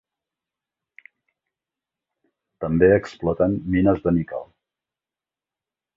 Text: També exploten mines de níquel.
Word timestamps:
També 2.65 2.91
exploten 2.95 3.55
mines 3.77 4.05
de 4.07 4.15
níquel. 4.19 4.45